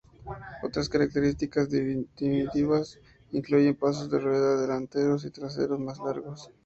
[0.63, 2.97] Otras características distintivas
[3.33, 6.49] incluyen pasos de rueda delanteros y traseros más largos.